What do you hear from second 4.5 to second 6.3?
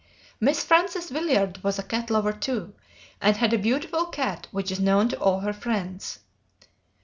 is known to all her friends.